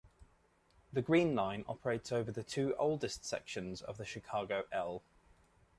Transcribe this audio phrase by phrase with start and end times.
[0.91, 5.03] The Green Line operates over the two oldest sections of the Chicago "L".